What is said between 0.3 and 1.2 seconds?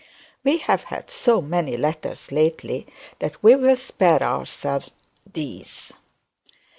We have had